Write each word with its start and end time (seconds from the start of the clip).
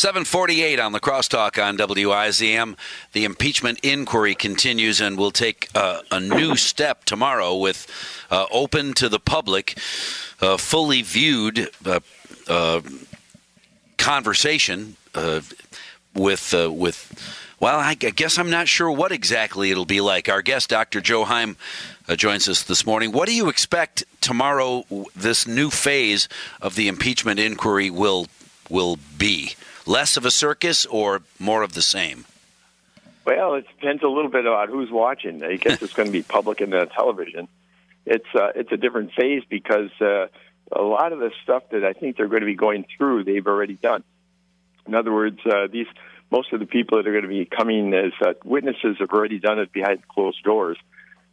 748 0.00 0.80
on 0.80 0.92
the 0.92 0.98
crosstalk 0.98 1.62
on 1.62 1.76
WIZM. 1.76 2.74
The 3.12 3.26
impeachment 3.26 3.80
inquiry 3.82 4.34
continues 4.34 4.98
and 4.98 5.18
will 5.18 5.30
take 5.30 5.68
uh, 5.74 6.00
a 6.10 6.18
new 6.18 6.56
step 6.56 7.04
tomorrow 7.04 7.54
with 7.54 7.86
uh, 8.30 8.46
open 8.50 8.94
to 8.94 9.10
the 9.10 9.20
public, 9.20 9.78
uh, 10.40 10.56
fully 10.56 11.02
viewed 11.02 11.68
uh, 11.84 12.00
uh, 12.48 12.80
conversation 13.98 14.96
uh, 15.14 15.42
with 16.14 16.54
with. 16.54 17.36
Well, 17.60 17.78
I 17.78 17.92
guess 17.92 18.38
I'm 18.38 18.48
not 18.48 18.68
sure 18.68 18.90
what 18.90 19.12
exactly 19.12 19.70
it'll 19.70 19.84
be 19.84 20.00
like. 20.00 20.30
Our 20.30 20.40
guest, 20.40 20.70
Dr. 20.70 21.02
Joe 21.02 21.26
Heim, 21.26 21.58
joins 22.16 22.48
us 22.48 22.62
this 22.62 22.86
morning. 22.86 23.12
What 23.12 23.28
do 23.28 23.34
you 23.34 23.50
expect 23.50 24.04
tomorrow? 24.22 24.86
This 25.14 25.46
new 25.46 25.68
phase 25.68 26.26
of 26.62 26.74
the 26.74 26.88
impeachment 26.88 27.38
inquiry 27.38 27.90
will 27.90 28.28
will 28.70 28.96
be 29.18 29.56
less 29.90 30.16
of 30.16 30.24
a 30.24 30.30
circus 30.30 30.86
or 30.86 31.22
more 31.38 31.62
of 31.62 31.72
the 31.74 31.82
same? 31.82 32.24
Well, 33.26 33.54
it 33.54 33.66
depends 33.68 34.02
a 34.02 34.08
little 34.08 34.30
bit 34.30 34.46
about 34.46 34.68
who's 34.68 34.90
watching. 34.90 35.42
I 35.42 35.56
guess 35.56 35.82
it's 35.82 35.92
going 35.92 36.06
to 36.06 36.12
be 36.12 36.22
public 36.22 36.60
and 36.60 36.72
television. 36.94 37.48
It's 38.06 38.26
uh, 38.34 38.52
it's 38.54 38.72
a 38.72 38.76
different 38.76 39.12
phase 39.12 39.42
because 39.48 39.90
uh, 40.00 40.28
a 40.72 40.82
lot 40.82 41.12
of 41.12 41.18
the 41.18 41.30
stuff 41.42 41.64
that 41.72 41.84
I 41.84 41.92
think 41.92 42.16
they're 42.16 42.28
going 42.28 42.40
to 42.40 42.46
be 42.46 42.54
going 42.54 42.86
through, 42.96 43.24
they've 43.24 43.46
already 43.46 43.74
done. 43.74 44.02
In 44.86 44.94
other 44.94 45.12
words, 45.12 45.38
uh, 45.44 45.66
these 45.70 45.86
most 46.30 46.52
of 46.52 46.60
the 46.60 46.66
people 46.66 46.98
that 46.98 47.06
are 47.06 47.12
going 47.12 47.24
to 47.24 47.28
be 47.28 47.44
coming 47.44 47.92
as 47.92 48.12
uh, 48.24 48.32
witnesses 48.44 48.96
have 49.00 49.10
already 49.10 49.38
done 49.38 49.58
it 49.58 49.72
behind 49.72 50.06
closed 50.08 50.42
doors, 50.42 50.78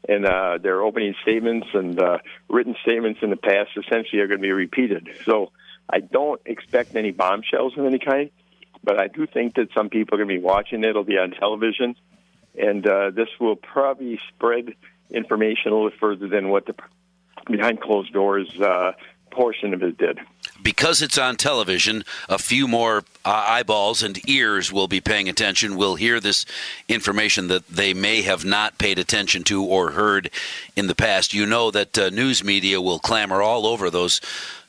and 0.10 0.26
uh, 0.26 0.58
their 0.62 0.82
opening 0.82 1.16
statements 1.22 1.68
and 1.74 2.00
uh, 2.02 2.18
written 2.50 2.76
statements 2.82 3.20
in 3.22 3.30
the 3.30 3.38
past 3.38 3.70
essentially 3.78 4.22
are 4.22 4.28
going 4.28 4.40
to 4.40 4.44
be 4.44 4.52
repeated. 4.52 5.08
So 5.26 5.52
I 5.90 6.00
don't 6.00 6.42
expect 6.46 6.96
any 6.96 7.12
bombshells 7.12 7.78
of 7.78 7.86
any 7.86 8.00
kind, 8.00 8.30
but 8.88 8.98
I 8.98 9.10
do 9.10 9.28
think 9.28 9.56
that 9.56 9.68
some 9.74 9.90
people 9.90 10.16
are 10.16 10.18
going 10.24 10.30
to 10.30 10.40
be 10.40 10.42
watching 10.42 10.86
it. 10.86 10.88
It'll 10.88 11.04
be 11.04 11.18
on 11.18 11.32
television, 11.32 11.98
and 12.58 12.88
uh, 12.88 13.10
this 13.10 13.28
will 13.38 13.58
probably 13.58 14.18
spread 14.30 14.76
information 15.12 15.74
a 15.74 15.76
little 15.76 15.92
further 16.00 16.30
than 16.30 16.48
what 16.48 16.68
the 16.68 16.76
behind 17.48 17.82
closed 17.82 18.14
doors 18.14 18.50
uh, 18.62 18.94
portion 19.30 19.74
of 19.74 19.84
it 19.84 19.98
did. 19.98 20.20
Because 20.64 21.02
it's 21.02 21.18
on 21.18 21.36
television, 21.36 22.06
a 22.30 22.38
few 22.38 22.66
more 22.66 23.04
uh, 23.26 23.46
eyeballs 23.48 24.04
and 24.04 24.18
ears 24.30 24.72
will 24.72 24.88
be 24.88 25.02
paying 25.02 25.28
attention, 25.28 25.76
will 25.76 25.96
hear 25.96 26.22
this 26.22 26.46
information 26.88 27.50
that 27.50 27.68
they 27.68 27.94
may 27.94 28.22
have 28.22 28.46
not 28.46 28.78
paid 28.78 29.00
attention 29.00 29.44
to 29.44 29.64
or 29.66 29.92
heard 29.92 30.32
in 30.78 30.88
the 30.88 30.96
past. 30.96 31.34
You 31.34 31.46
know 31.46 31.72
that 31.72 31.98
uh, 31.98 32.10
news 32.10 32.42
media 32.42 32.82
will 32.82 33.00
clamor 33.00 33.42
all 33.42 33.68
over 33.68 33.90
those 33.90 34.22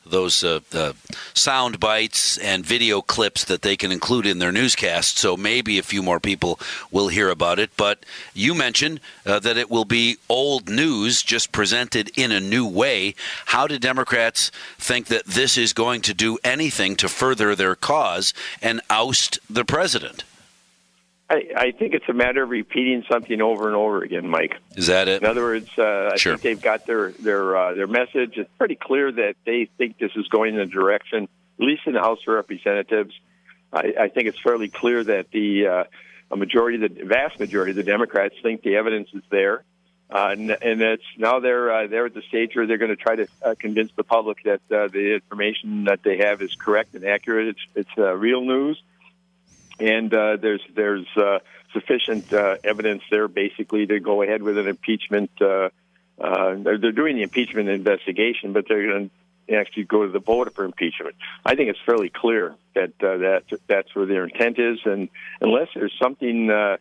those 0.05 0.43
uh, 0.43 0.59
uh, 0.73 0.93
sound 1.33 1.79
bites 1.79 2.37
and 2.37 2.65
video 2.65 3.01
clips 3.01 3.43
that 3.45 3.61
they 3.61 3.75
can 3.75 3.91
include 3.91 4.25
in 4.25 4.39
their 4.39 4.51
newscast. 4.51 5.17
So 5.17 5.37
maybe 5.37 5.77
a 5.77 5.83
few 5.83 6.01
more 6.01 6.19
people 6.19 6.59
will 6.91 7.09
hear 7.09 7.29
about 7.29 7.59
it. 7.59 7.71
But 7.77 8.05
you 8.33 8.53
mentioned 8.53 8.99
uh, 9.25 9.39
that 9.39 9.57
it 9.57 9.69
will 9.69 9.85
be 9.85 10.17
old 10.27 10.69
news, 10.69 11.21
just 11.21 11.51
presented 11.51 12.11
in 12.17 12.31
a 12.31 12.39
new 12.39 12.67
way. 12.67 13.15
How 13.47 13.67
do 13.67 13.77
Democrats 13.77 14.51
think 14.77 15.07
that 15.07 15.25
this 15.25 15.57
is 15.57 15.73
going 15.73 16.01
to 16.01 16.13
do 16.13 16.37
anything 16.43 16.95
to 16.97 17.07
further 17.07 17.55
their 17.55 17.75
cause 17.75 18.33
and 18.61 18.81
oust 18.89 19.39
the 19.49 19.65
president? 19.65 20.23
I, 21.29 21.43
I 21.55 21.71
think 21.71 21.93
it's 21.93 22.09
a 22.09 22.13
matter 22.13 22.41
of 22.41 22.49
repeating 22.49 23.03
something 23.09 23.39
over 23.39 23.67
and 23.67 23.75
over 23.75 24.03
again, 24.03 24.27
Mike. 24.27 24.55
Is 24.75 24.87
that 24.87 25.07
it? 25.07 25.21
In 25.21 25.27
other 25.27 25.43
words, 25.43 25.69
uh, 25.77 26.11
I 26.13 26.17
Sure. 26.17 26.33
think 26.33 26.41
they've 26.41 26.61
got 26.61 26.87
their 26.87 27.11
their 27.11 27.55
uh, 27.55 27.73
their 27.75 27.87
message. 27.87 28.33
It's 28.37 28.49
pretty 28.57 28.75
clear 28.75 29.11
that 29.11 29.35
they 29.45 29.69
think 29.77 29.99
this 29.99 30.11
is 30.15 30.27
going 30.29 30.55
in 30.55 30.59
a 30.61 30.65
direction, 30.65 31.23
at 31.59 31.65
least 31.65 31.83
in 31.85 31.93
the 31.93 31.99
House 31.99 32.19
of 32.27 32.33
Representatives. 32.33 33.13
I, 33.71 33.93
I 33.99 34.07
think 34.07 34.27
it's 34.27 34.39
fairly 34.41 34.69
clear 34.69 35.03
that 35.03 35.29
the 35.31 35.67
uh, 35.67 35.83
a 36.31 36.35
majority, 36.35 36.83
of 36.83 36.95
the 36.95 37.03
vast 37.05 37.39
majority 37.39 37.71
of 37.71 37.77
the 37.77 37.83
Democrats 37.83 38.33
think 38.41 38.63
the 38.63 38.75
evidence 38.75 39.09
is 39.13 39.23
there, 39.29 39.63
uh, 40.09 40.29
and, 40.31 40.49
and 40.49 40.81
it's 40.81 41.03
now 41.17 41.39
they're 41.39 41.71
uh, 41.71 41.87
they're 41.87 42.07
at 42.07 42.15
the 42.15 42.23
stage 42.23 42.55
where 42.55 42.65
they're 42.65 42.79
going 42.79 42.89
to 42.89 42.95
try 42.95 43.15
to 43.15 43.27
uh, 43.45 43.53
convince 43.59 43.91
the 43.95 44.03
public 44.03 44.37
that 44.45 44.61
uh, 44.71 44.87
the 44.87 45.13
information 45.13 45.83
that 45.83 46.01
they 46.01 46.17
have 46.17 46.41
is 46.41 46.55
correct 46.55 46.95
and 46.95 47.05
accurate. 47.05 47.49
It's 47.49 47.65
it's 47.75 47.97
uh, 47.99 48.15
real 48.15 48.41
news 48.41 48.81
and 49.79 50.13
uh, 50.13 50.37
there's 50.37 50.61
there's 50.75 51.07
uh, 51.17 51.39
sufficient 51.73 52.31
uh, 52.33 52.57
evidence 52.63 53.03
there 53.09 53.27
basically 53.27 53.85
to 53.87 53.99
go 53.99 54.21
ahead 54.21 54.41
with 54.41 54.57
an 54.57 54.67
impeachment. 54.67 55.31
Uh, 55.41 55.69
uh, 56.19 56.55
they're, 56.57 56.91
doing 56.91 57.15
the 57.15 57.23
impeachment 57.23 57.69
investigation, 57.69 58.51
but 58.51 58.65
they're 58.67 58.87
going 58.87 59.09
to 59.47 59.55
actually 59.55 59.85
go 59.85 60.05
to 60.05 60.11
the 60.11 60.19
vote 60.19 60.53
for 60.53 60.65
impeachment. 60.65 61.15
I 61.45 61.55
think 61.55 61.69
it's 61.69 61.79
fairly 61.85 62.09
clear 62.09 62.55
that 62.75 62.91
uh, 63.01 63.17
that 63.17 63.43
that's 63.67 63.95
where 63.95 64.05
their 64.05 64.25
intent 64.25 64.59
is, 64.59 64.79
and 64.85 65.09
unless 65.39 65.69
there's 65.73 65.95
something 66.01 66.49
uh, 66.49 66.77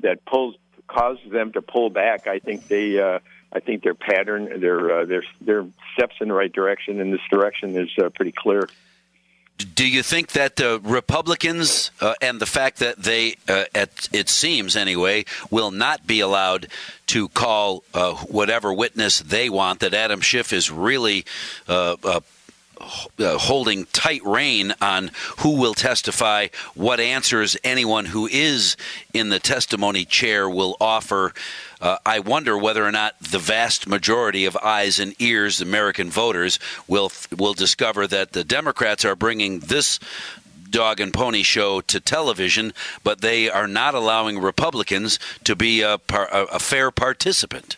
that 0.00 0.24
pulls 0.24 0.54
causes 0.86 1.30
them 1.30 1.52
to 1.52 1.62
pull 1.62 1.90
back, 1.90 2.26
I 2.26 2.38
think 2.38 2.68
they. 2.68 2.98
Uh, 3.00 3.18
I 3.50 3.60
think 3.60 3.82
their 3.82 3.94
pattern, 3.94 4.60
their 4.60 5.00
uh, 5.00 5.04
their 5.06 5.22
their 5.40 5.66
steps 5.94 6.16
in 6.20 6.28
the 6.28 6.34
right 6.34 6.52
direction 6.52 7.00
in 7.00 7.10
this 7.10 7.20
direction 7.30 7.76
is 7.76 7.88
uh, 7.98 8.10
pretty 8.10 8.32
clear. 8.36 8.68
Do 9.58 9.88
you 9.88 10.04
think 10.04 10.32
that 10.32 10.54
the 10.54 10.80
Republicans 10.84 11.90
uh, 12.00 12.14
and 12.22 12.40
the 12.40 12.46
fact 12.46 12.78
that 12.78 13.02
they, 13.02 13.34
uh, 13.48 13.64
at, 13.74 14.08
it 14.12 14.28
seems 14.28 14.76
anyway, 14.76 15.24
will 15.50 15.72
not 15.72 16.06
be 16.06 16.20
allowed 16.20 16.68
to 17.08 17.28
call 17.30 17.82
uh, 17.92 18.14
whatever 18.14 18.72
witness 18.72 19.18
they 19.18 19.50
want, 19.50 19.80
that 19.80 19.94
Adam 19.94 20.20
Schiff 20.20 20.52
is 20.52 20.70
really 20.70 21.24
uh, 21.68 21.96
uh, 22.04 22.20
holding 23.20 23.86
tight 23.86 24.22
rein 24.24 24.74
on 24.80 25.10
who 25.38 25.56
will 25.56 25.74
testify, 25.74 26.48
what 26.74 27.00
answers 27.00 27.56
anyone 27.64 28.06
who 28.06 28.26
is 28.26 28.76
in 29.12 29.28
the 29.28 29.40
testimony 29.40 30.04
chair 30.04 30.48
will 30.48 30.76
offer. 30.80 31.32
Uh, 31.80 31.98
I 32.04 32.18
wonder 32.18 32.58
whether 32.58 32.84
or 32.84 32.92
not 32.92 33.18
the 33.20 33.38
vast 33.38 33.86
majority 33.86 34.44
of 34.44 34.56
eyes 34.56 34.98
and 34.98 35.14
ears, 35.20 35.60
American 35.60 36.10
voters, 36.10 36.58
will 36.86 37.12
will 37.36 37.54
discover 37.54 38.06
that 38.06 38.32
the 38.32 38.44
Democrats 38.44 39.04
are 39.04 39.14
bringing 39.14 39.60
this 39.60 40.00
dog 40.70 41.00
and 41.00 41.14
pony 41.14 41.42
show 41.42 41.80
to 41.82 42.00
television, 42.00 42.72
but 43.02 43.20
they 43.20 43.50
are 43.50 43.66
not 43.66 43.94
allowing 43.94 44.38
Republicans 44.38 45.18
to 45.44 45.56
be 45.56 45.82
a, 45.82 45.98
par- 45.98 46.28
a 46.30 46.58
fair 46.58 46.90
participant. 46.90 47.76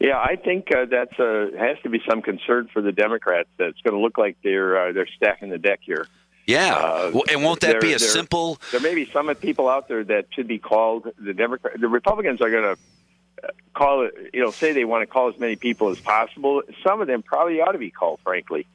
Yeah, 0.00 0.18
I 0.18 0.36
think 0.36 0.74
uh, 0.74 0.86
that's 0.90 1.18
uh, 1.20 1.48
has 1.58 1.76
to 1.82 1.90
be 1.90 2.00
some 2.08 2.22
concern 2.22 2.68
for 2.72 2.80
the 2.80 2.90
Democrats. 2.92 3.48
That 3.58 3.68
it's 3.68 3.80
going 3.82 3.94
to 3.94 4.00
look 4.00 4.16
like 4.16 4.38
they're 4.42 4.88
uh, 4.88 4.92
they're 4.92 5.06
stacking 5.16 5.50
the 5.50 5.58
deck 5.58 5.80
here. 5.82 6.06
Yeah, 6.46 6.74
Uh, 6.74 7.10
Well, 7.14 7.24
and 7.30 7.44
won't 7.44 7.60
that 7.60 7.72
there- 7.72 7.80
be 7.80 7.92
a 7.92 7.98
there- 7.98 8.08
simple? 8.08 8.58
There 8.72 8.80
may 8.80 8.94
be 8.94 9.04
some 9.12 9.32
people 9.36 9.68
out 9.68 9.88
there 9.88 10.02
that 10.04 10.26
should 10.34 10.48
be 10.48 10.58
called. 10.58 11.12
The 11.18 11.34
Democrat, 11.34 11.78
the 11.78 11.86
Republicans 11.88 12.40
are 12.40 12.50
going 12.50 12.74
to 12.74 13.52
call 13.74 14.02
it. 14.06 14.14
You 14.32 14.40
know, 14.42 14.50
say 14.50 14.72
they 14.72 14.86
want 14.86 15.02
to 15.02 15.06
call 15.06 15.28
as 15.28 15.38
many 15.38 15.56
people 15.56 15.90
as 15.90 16.00
possible. 16.00 16.62
Some 16.82 17.00
of 17.02 17.06
them 17.06 17.22
probably 17.22 17.60
ought 17.60 17.72
to 17.72 17.78
be 17.78 17.90
called. 17.90 18.20
Frankly, 18.24 18.66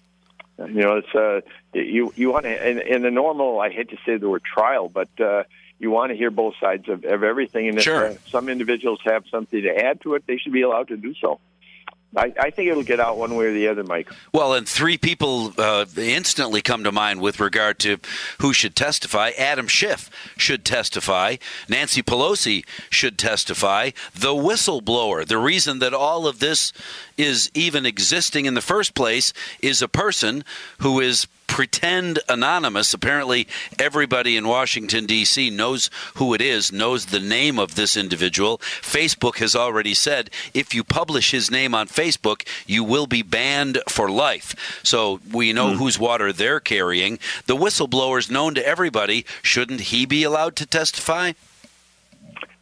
you 0.59 0.67
know, 0.83 0.97
it's 0.97 1.15
uh, 1.15 1.41
you 1.73 2.13
you 2.15 2.31
want 2.31 2.43
to 2.45 2.69
in, 2.69 2.79
in 2.79 3.01
the 3.01 3.11
normal. 3.11 3.59
I 3.59 3.71
hate 3.71 3.89
to 3.89 3.97
say 4.05 4.17
the 4.17 4.29
word 4.29 4.43
trial, 4.43 4.89
but 4.89 5.09
uh, 5.19 5.43
you 5.79 5.91
want 5.91 6.11
to 6.11 6.17
hear 6.17 6.31
both 6.31 6.55
sides 6.59 6.87
of, 6.89 7.03
of 7.03 7.23
everything. 7.23 7.67
And 7.67 7.77
if 7.77 7.87
uh, 7.87 8.13
some 8.29 8.49
individuals 8.49 8.99
have 9.03 9.25
something 9.29 9.61
to 9.61 9.75
add 9.75 10.01
to 10.01 10.15
it, 10.15 10.23
they 10.27 10.37
should 10.37 10.53
be 10.53 10.61
allowed 10.61 10.87
to 10.89 10.97
do 10.97 11.13
so. 11.15 11.39
I, 12.15 12.33
I 12.39 12.49
think 12.49 12.69
it'll 12.69 12.83
get 12.83 12.99
out 12.99 13.17
one 13.17 13.35
way 13.35 13.47
or 13.47 13.53
the 13.53 13.67
other, 13.67 13.83
Mike. 13.83 14.09
Well, 14.31 14.53
and 14.53 14.67
three 14.67 14.97
people 14.97 15.53
uh, 15.57 15.85
instantly 15.97 16.61
come 16.61 16.83
to 16.83 16.91
mind 16.91 17.21
with 17.21 17.39
regard 17.39 17.77
to 17.79 17.97
who 18.39 18.53
should 18.53 18.75
testify. 18.75 19.31
Adam 19.37 19.67
Schiff 19.67 20.09
should 20.37 20.63
testify. 20.63 21.35
Nancy 21.67 22.01
Pelosi 22.01 22.65
should 22.89 23.17
testify. 23.17 23.91
The 24.13 24.33
whistleblower. 24.33 25.27
The 25.27 25.37
reason 25.37 25.79
that 25.79 25.93
all 25.93 26.25
of 26.25 26.39
this 26.39 26.71
is 27.17 27.51
even 27.53 27.85
existing 27.85 28.45
in 28.45 28.53
the 28.53 28.61
first 28.61 28.95
place 28.95 29.33
is 29.61 29.81
a 29.81 29.87
person 29.87 30.45
who 30.79 31.01
is 31.01 31.27
pretend 31.55 32.19
anonymous. 32.27 32.93
Apparently, 32.93 33.47
everybody 33.79 34.35
in 34.35 34.45
Washington, 34.45 35.05
D.C. 35.05 35.49
knows 35.49 35.89
who 36.15 36.33
it 36.33 36.41
is, 36.41 36.69
knows 36.69 37.05
the 37.05 37.19
name 37.21 37.57
of 37.57 37.75
this 37.75 37.95
individual. 37.95 38.57
Facebook 38.57 39.37
has 39.37 39.55
already 39.55 39.93
said 39.93 40.29
if 40.53 40.75
you 40.75 40.83
publish 40.83 41.31
his 41.31 41.49
name 41.49 41.73
on 41.73 41.87
Facebook, 41.87 42.45
you 42.67 42.83
will 42.83 43.07
be 43.07 43.21
banned 43.21 43.79
for 43.87 44.11
life. 44.11 44.81
So 44.83 45.21
we 45.31 45.53
know 45.53 45.77
whose 45.77 45.97
water 45.97 46.33
they're 46.33 46.59
carrying. 46.59 47.19
The 47.45 47.55
whistleblower's 47.55 48.29
known 48.29 48.53
to 48.55 48.67
everybody. 48.67 49.25
Shouldn't 49.41 49.79
he 49.79 50.05
be 50.05 50.23
allowed 50.23 50.57
to 50.57 50.65
testify? 50.65 51.31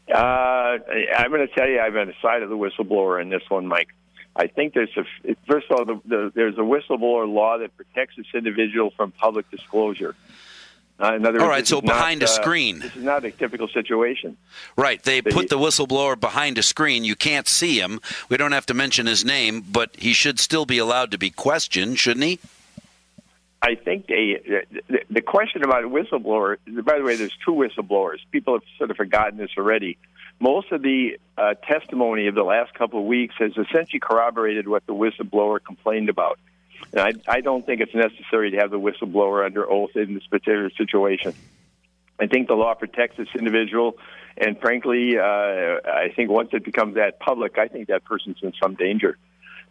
Uh, 0.07 0.77
I'm 1.17 1.31
going 1.31 1.47
to 1.47 1.55
tell 1.55 1.67
you, 1.67 1.79
I'm 1.79 1.97
on 1.97 2.09
the 2.09 2.13
side 2.21 2.43
of 2.43 2.49
the 2.51 2.57
whistleblower 2.57 3.19
in 3.19 3.29
this 3.29 3.49
one, 3.49 3.65
Mike. 3.65 3.89
I 4.35 4.47
think 4.47 4.73
there's 4.73 4.95
a 4.97 5.35
first 5.47 5.69
of 5.69 5.77
all, 5.77 5.85
the, 5.85 6.01
the, 6.05 6.31
there's 6.33 6.57
a 6.57 6.61
whistleblower 6.61 7.31
law 7.31 7.57
that 7.59 7.75
protects 7.77 8.15
this 8.17 8.25
individual 8.33 8.91
from 8.95 9.11
public 9.11 9.49
disclosure. 9.51 10.15
Uh, 10.99 11.15
in 11.15 11.25
other 11.25 11.39
All 11.39 11.47
words, 11.47 11.57
right, 11.57 11.67
so 11.67 11.77
is 11.77 11.83
not, 11.83 11.93
behind 11.93 12.21
a 12.21 12.25
uh, 12.25 12.29
screen. 12.29 12.79
This 12.79 12.95
is 12.95 13.03
not 13.03 13.25
a 13.25 13.31
typical 13.31 13.67
situation. 13.67 14.37
Right. 14.77 15.01
They 15.01 15.21
They- 15.21 15.31
put 15.31 15.49
the 15.49 15.57
whistleblower 15.57 16.19
behind 16.19 16.57
a 16.57 16.63
screen. 16.63 17.03
You 17.03 17.15
can't 17.15 17.47
see 17.47 17.79
him. 17.79 17.99
We 18.29 18.37
don't 18.37 18.51
have 18.51 18.67
to 18.67 18.73
mention 18.73 19.07
his 19.07 19.25
name, 19.25 19.61
but 19.61 19.95
he 19.97 20.13
should 20.13 20.39
still 20.39 20.65
be 20.65 20.77
allowed 20.77 21.11
to 21.11 21.17
be 21.17 21.31
questioned, 21.31 21.99
shouldn't 21.99 22.25
he? 22.25 22.39
I 23.63 23.75
think 23.75 24.07
they, 24.07 24.41
the, 24.89 24.99
the 25.09 25.21
question 25.21 25.63
about 25.63 25.85
whistleblower, 25.85 26.57
by 26.83 26.97
the 26.97 27.03
way, 27.03 27.15
there's 27.15 27.35
two 27.45 27.53
whistleblowers. 27.53 28.17
People 28.29 28.55
have 28.55 28.63
sort 28.77 28.91
of 28.91 28.97
forgotten 28.97 29.37
this 29.37 29.51
already. 29.57 29.97
Most 30.41 30.73
of 30.73 30.81
the 30.81 31.17
uh, 31.37 31.53
testimony 31.53 32.27
of 32.27 32.35
the 32.35 32.43
last 32.43 32.73
couple 32.73 32.99
of 32.99 33.05
weeks 33.05 33.35
has 33.39 33.51
essentially 33.51 34.01
corroborated 34.01 34.67
what 34.67 34.85
the 34.85 34.93
whistleblower 34.93 35.63
complained 35.63 36.09
about. 36.09 36.39
And 36.91 36.99
I, 36.99 37.37
I 37.37 37.39
don't 37.39 37.65
think 37.65 37.79
it's 37.79 37.95
necessary 37.95 38.51
to 38.51 38.57
have 38.57 38.69
the 38.69 38.79
whistleblower 38.79 39.45
under 39.45 39.69
oath 39.71 39.95
in 39.95 40.13
this 40.13 40.27
particular 40.27 40.69
situation. 40.71 41.33
I 42.19 42.27
think 42.27 42.49
the 42.49 42.55
law 42.55 42.73
protects 42.73 43.15
this 43.15 43.29
individual, 43.33 43.97
and 44.35 44.59
frankly, 44.59 45.17
uh, 45.17 45.23
I 45.23 46.11
think 46.13 46.29
once 46.29 46.49
it 46.51 46.65
becomes 46.65 46.95
that 46.95 47.21
public, 47.21 47.57
I 47.57 47.69
think 47.69 47.87
that 47.87 48.03
person's 48.03 48.39
in 48.41 48.51
some 48.61 48.75
danger. 48.75 49.17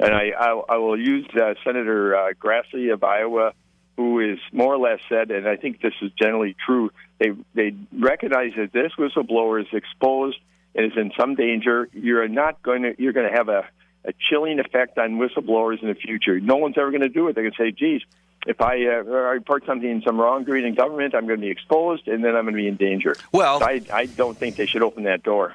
And 0.01 0.15
I, 0.15 0.31
I, 0.31 0.63
I 0.71 0.77
will 0.79 0.99
use 0.99 1.27
uh, 1.35 1.55
Senator 1.63 2.17
uh, 2.17 2.33
Grassley 2.33 2.91
of 2.91 3.05
Iowa 3.05 3.53
who 3.97 4.21
is 4.21 4.39
more 4.53 4.75
or 4.75 4.79
less 4.79 5.01
said, 5.09 5.31
and 5.31 5.49
I 5.49 5.57
think 5.57 5.81
this 5.81 5.95
is 6.01 6.11
generally 6.13 6.57
true. 6.65 6.91
They 7.19 7.33
they 7.55 7.77
recognize 7.93 8.53
that 8.57 8.73
this 8.73 8.93
whistleblower 8.99 9.61
is 9.61 9.69
exposed 9.73 10.39
and 10.75 10.87
is 10.87 10.93
in 10.97 11.13
some 11.19 11.35
danger. 11.35 11.89
You're 11.93 12.29
not 12.29 12.63
going 12.63 12.83
to 12.83 12.95
you're 12.99 13.13
going 13.13 13.31
to 13.31 13.37
have 13.37 13.49
a, 13.49 13.69
a 14.05 14.13
chilling 14.31 14.59
effect 14.59 14.99
on 14.99 15.19
whistleblowers 15.19 15.83
in 15.83 15.89
the 15.89 15.95
future. 15.95 16.41
No 16.41 16.57
one's 16.57 16.77
ever 16.79 16.91
going 16.91 17.03
to 17.03 17.09
do 17.09 17.29
it. 17.29 17.37
They 17.37 17.43
can 17.43 17.53
say, 17.59 17.71
"Geez, 17.71 18.03
if 18.47 18.61
I, 18.61 18.87
uh, 18.87 19.03
report 19.03 19.65
something, 19.67 19.89
in 19.89 20.03
some 20.03 20.21
wrongdoing 20.21 20.65
in 20.65 20.75
government, 20.75 21.15
I'm 21.15 21.27
going 21.27 21.39
to 21.39 21.47
be 21.47 21.51
exposed, 21.51 22.09
and 22.09 22.25
then 22.25 22.35
I'm 22.35 22.45
going 22.45 22.55
to 22.55 22.63
be 22.63 22.69
in 22.69 22.77
danger." 22.77 23.15
Well, 23.31 23.63
I 23.63 23.83
I 23.93 24.07
don't 24.07 24.37
think 24.37 24.57
they 24.57 24.67
should 24.67 24.83
open 24.83 25.05
that 25.05 25.23
door. 25.23 25.55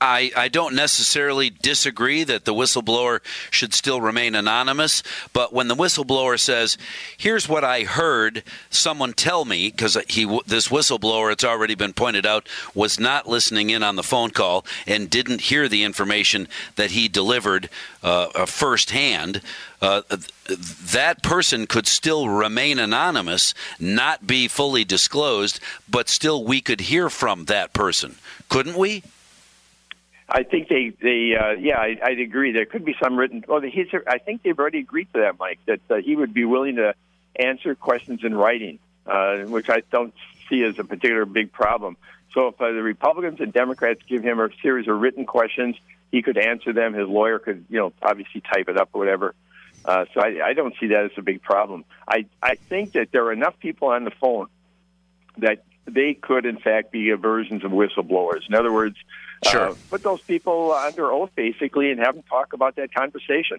I, 0.00 0.32
I 0.36 0.48
don't 0.48 0.74
necessarily 0.74 1.50
disagree 1.50 2.24
that 2.24 2.44
the 2.44 2.52
whistleblower 2.52 3.20
should 3.50 3.72
still 3.72 4.00
remain 4.00 4.34
anonymous, 4.34 5.02
but 5.32 5.52
when 5.52 5.68
the 5.68 5.76
whistleblower 5.76 6.38
says, 6.38 6.76
"Here's 7.16 7.48
what 7.48 7.64
I 7.64 7.84
heard 7.84 8.42
someone 8.70 9.14
tell 9.14 9.44
me," 9.44 9.70
because 9.70 9.96
he 10.08 10.24
this 10.46 10.68
whistleblower, 10.68 11.32
it's 11.32 11.44
already 11.44 11.74
been 11.74 11.94
pointed 11.94 12.26
out, 12.26 12.46
was 12.74 13.00
not 13.00 13.28
listening 13.28 13.70
in 13.70 13.82
on 13.82 13.96
the 13.96 14.02
phone 14.02 14.30
call 14.30 14.66
and 14.86 15.08
didn't 15.08 15.42
hear 15.42 15.68
the 15.68 15.84
information 15.84 16.48
that 16.76 16.90
he 16.90 17.08
delivered 17.08 17.70
uh, 18.02 18.28
uh 18.34 18.46
firsthand. 18.46 19.40
Uh, 19.80 20.02
that 20.92 21.22
person 21.22 21.66
could 21.66 21.86
still 21.86 22.28
remain 22.28 22.78
anonymous, 22.78 23.54
not 23.78 24.26
be 24.26 24.48
fully 24.48 24.84
disclosed, 24.84 25.60
but 25.88 26.08
still 26.08 26.44
we 26.44 26.60
could 26.60 26.82
hear 26.82 27.08
from 27.08 27.46
that 27.46 27.72
person, 27.72 28.16
couldn't 28.48 28.76
we? 28.76 29.02
I 30.28 30.42
think 30.42 30.68
they, 30.68 30.92
they, 31.00 31.36
uh, 31.38 31.52
yeah, 31.52 31.78
I, 31.78 31.98
I'd 32.02 32.18
agree. 32.18 32.52
There 32.52 32.64
could 32.64 32.84
be 32.84 32.96
some 33.02 33.16
written. 33.16 33.44
Well, 33.46 33.60
he's, 33.60 33.88
I 34.06 34.18
think 34.18 34.42
they've 34.42 34.58
already 34.58 34.78
agreed 34.78 35.08
to 35.12 35.20
that, 35.20 35.38
Mike. 35.38 35.58
That 35.66 35.80
uh, 35.90 35.96
he 35.96 36.16
would 36.16 36.32
be 36.32 36.44
willing 36.44 36.76
to 36.76 36.94
answer 37.36 37.74
questions 37.74 38.20
in 38.24 38.34
writing, 38.34 38.78
uh, 39.06 39.38
which 39.40 39.68
I 39.68 39.82
don't 39.92 40.14
see 40.48 40.62
as 40.64 40.78
a 40.78 40.84
particular 40.84 41.26
big 41.26 41.52
problem. 41.52 41.96
So 42.32 42.48
if 42.48 42.60
uh, 42.60 42.72
the 42.72 42.82
Republicans 42.82 43.40
and 43.40 43.52
Democrats 43.52 44.00
give 44.08 44.22
him 44.22 44.40
a 44.40 44.48
series 44.62 44.88
of 44.88 44.98
written 45.00 45.26
questions, 45.26 45.76
he 46.10 46.22
could 46.22 46.38
answer 46.38 46.72
them. 46.72 46.94
His 46.94 47.08
lawyer 47.08 47.38
could, 47.38 47.66
you 47.68 47.78
know, 47.78 47.92
obviously 48.02 48.40
type 48.40 48.68
it 48.68 48.78
up 48.78 48.90
or 48.92 49.00
whatever. 49.00 49.34
Uh, 49.84 50.06
so 50.14 50.20
I, 50.20 50.40
I 50.42 50.52
don't 50.54 50.74
see 50.80 50.88
that 50.88 51.04
as 51.04 51.10
a 51.18 51.22
big 51.22 51.42
problem. 51.42 51.84
I, 52.08 52.26
I 52.42 52.54
think 52.54 52.92
that 52.92 53.12
there 53.12 53.24
are 53.24 53.32
enough 53.32 53.58
people 53.60 53.88
on 53.88 54.04
the 54.04 54.10
phone 54.10 54.46
that 55.38 55.64
they 55.86 56.14
could, 56.14 56.46
in 56.46 56.58
fact, 56.58 56.92
be 56.92 57.10
versions 57.12 57.64
of 57.64 57.70
whistleblowers. 57.70 58.48
In 58.48 58.54
other 58.54 58.72
words, 58.72 58.96
Sure. 59.50 59.70
Uh, 59.70 59.74
put 59.90 60.02
those 60.02 60.20
people 60.22 60.72
under 60.72 61.12
oath, 61.12 61.30
basically, 61.34 61.90
and 61.90 62.00
have 62.00 62.14
them 62.14 62.24
talk 62.28 62.52
about 62.52 62.76
that 62.76 62.94
conversation. 62.94 63.58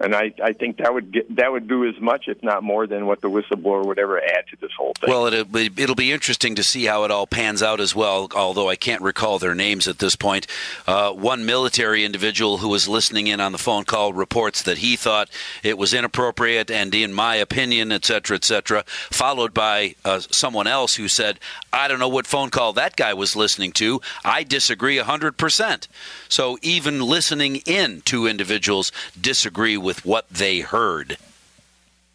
And 0.00 0.14
I, 0.14 0.32
I 0.42 0.52
think 0.52 0.78
that 0.78 0.92
would 0.92 1.12
get, 1.12 1.36
that 1.36 1.52
would 1.52 1.68
do 1.68 1.86
as 1.86 1.98
much, 2.00 2.28
if 2.28 2.42
not 2.42 2.62
more, 2.62 2.86
than 2.86 3.06
what 3.06 3.20
the 3.20 3.30
whistleblower 3.30 3.84
would 3.86 3.98
ever 3.98 4.20
add 4.20 4.46
to 4.50 4.56
this 4.60 4.72
whole 4.76 4.92
thing. 5.00 5.08
Well, 5.08 5.26
it'll 5.26 5.44
be, 5.44 5.70
it'll 5.76 5.94
be 5.94 6.12
interesting 6.12 6.54
to 6.56 6.64
see 6.64 6.86
how 6.86 7.04
it 7.04 7.10
all 7.10 7.26
pans 7.26 7.62
out 7.62 7.80
as 7.80 7.94
well. 7.94 8.28
Although 8.34 8.68
I 8.68 8.76
can't 8.76 9.02
recall 9.02 9.38
their 9.38 9.54
names 9.54 9.86
at 9.86 9.98
this 9.98 10.16
point. 10.16 10.46
Uh, 10.86 11.12
one 11.12 11.46
military 11.46 12.04
individual 12.04 12.58
who 12.58 12.68
was 12.68 12.88
listening 12.88 13.28
in 13.28 13.40
on 13.40 13.52
the 13.52 13.58
phone 13.58 13.84
call 13.84 14.12
reports 14.12 14.62
that 14.62 14.78
he 14.78 14.96
thought 14.96 15.30
it 15.62 15.78
was 15.78 15.94
inappropriate 15.94 16.70
and, 16.70 16.94
in 16.94 17.12
my 17.12 17.36
opinion, 17.36 17.92
etc., 17.92 18.36
etc. 18.36 18.84
Followed 18.86 19.54
by 19.54 19.94
uh, 20.04 20.18
someone 20.18 20.66
else 20.66 20.96
who 20.96 21.08
said, 21.08 21.38
"I 21.72 21.88
don't 21.88 22.00
know 22.00 22.08
what 22.08 22.26
phone 22.26 22.50
call 22.50 22.72
that 22.72 22.96
guy 22.96 23.14
was 23.14 23.36
listening 23.36 23.72
to. 23.72 24.00
I 24.24 24.42
disagree 24.42 24.98
hundred 24.98 25.36
percent." 25.36 25.88
So 26.28 26.58
even 26.62 27.00
listening 27.00 27.56
in, 27.66 28.02
two 28.04 28.26
individuals 28.26 28.90
disagree 29.20 29.76
with 29.84 30.04
what 30.04 30.28
they 30.30 30.60
heard. 30.60 31.18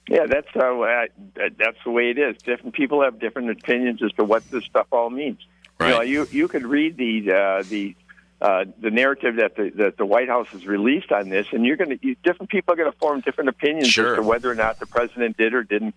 Yeah, 0.10 0.26
that's 0.26 0.48
how 0.54 0.82
uh, 0.82 1.06
that's 1.36 1.78
the 1.86 1.92
way 1.92 2.10
it 2.10 2.18
is. 2.18 2.42
Different 2.42 2.74
people 2.74 3.04
have 3.04 3.20
different 3.20 3.52
opinions 3.52 4.02
as 4.04 4.12
to 4.14 4.24
what 4.24 4.50
this 4.50 4.66
stuff 4.66 4.88
all 4.92 5.12
means. 5.12 5.40
Right. 5.80 5.90
You 5.90 5.94
know, 5.94 6.02
you 6.02 6.28
you 6.32 6.48
could 6.48 6.66
read 6.66 6.98
the 6.98 7.32
uh, 7.32 7.64
the 7.70 7.96
uh, 8.42 8.66
the 8.82 8.90
narrative 8.90 9.36
that 9.36 9.56
the 9.56 9.70
that 9.76 9.98
the 9.98 10.06
White 10.06 10.28
House 10.28 10.48
has 10.50 10.66
released 10.66 11.12
on 11.12 11.30
this, 11.30 11.46
and 11.52 11.64
you're 11.64 11.78
going 11.78 11.98
to 11.98 12.16
different 12.24 12.50
people 12.50 12.74
are 12.74 12.78
going 12.78 12.92
to 12.92 12.98
form 12.98 13.22
different 13.22 13.50
opinions 13.50 13.90
sure. 13.90 14.14
as 14.14 14.16
to 14.16 14.24
whether 14.24 14.50
or 14.50 14.56
not 14.56 14.80
the 14.80 14.88
president 14.88 15.38
did 15.38 15.54
or 15.54 15.64
didn't 15.64 15.96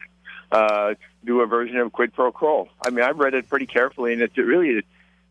uh, 0.52 0.94
do 1.24 1.40
a 1.40 1.46
version 1.46 1.78
of 1.78 1.90
quid 1.92 2.12
pro 2.12 2.30
quo. 2.30 2.68
I 2.84 2.90
mean, 2.90 3.04
I've 3.04 3.18
read 3.18 3.32
it 3.32 3.48
pretty 3.48 3.66
carefully, 3.66 4.12
and 4.12 4.20
it 4.20 4.36
really 4.36 4.82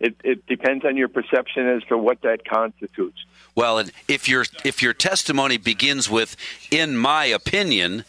it, 0.01 0.15
it 0.23 0.45
depends 0.47 0.83
on 0.83 0.97
your 0.97 1.07
perception 1.07 1.67
as 1.67 1.83
to 1.83 1.97
what 1.97 2.21
that 2.21 2.43
constitutes. 2.45 3.23
Well, 3.55 3.77
and 3.77 3.91
if 4.07 4.27
your 4.27 4.45
if 4.63 4.81
your 4.81 4.93
testimony 4.93 5.57
begins 5.57 6.09
with 6.09 6.35
"in 6.71 6.97
my 6.97 7.25
opinion," 7.25 8.03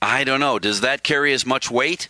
I 0.00 0.24
don't 0.24 0.40
know. 0.40 0.58
Does 0.58 0.80
that 0.82 1.02
carry 1.02 1.32
as 1.32 1.46
much 1.46 1.70
weight? 1.70 2.08